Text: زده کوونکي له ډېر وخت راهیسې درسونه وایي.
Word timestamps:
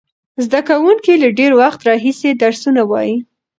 زده 0.45 0.59
کوونکي 0.69 1.13
له 1.23 1.29
ډېر 1.39 1.51
وخت 1.61 1.79
راهیسې 1.89 2.29
درسونه 2.43 2.81
وایي. 2.91 3.15